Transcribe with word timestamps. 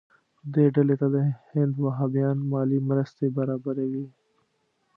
دې 0.53 0.65
ډلې 0.75 0.95
ته 1.01 1.07
د 1.15 1.17
هند 1.51 1.73
وهابیان 1.85 2.37
مالي 2.51 2.79
مرستې 2.89 3.25
برابروي. 3.37 4.05